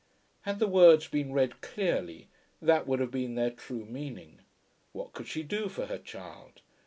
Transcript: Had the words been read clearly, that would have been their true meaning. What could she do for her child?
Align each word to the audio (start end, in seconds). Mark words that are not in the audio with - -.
Had 0.41 0.57
the 0.57 0.65
words 0.65 1.07
been 1.07 1.31
read 1.31 1.61
clearly, 1.61 2.27
that 2.59 2.87
would 2.87 2.99
have 2.99 3.11
been 3.11 3.35
their 3.35 3.51
true 3.51 3.85
meaning. 3.85 4.39
What 4.93 5.13
could 5.13 5.27
she 5.27 5.43
do 5.43 5.69
for 5.69 5.85
her 5.85 5.99
child? 5.99 6.63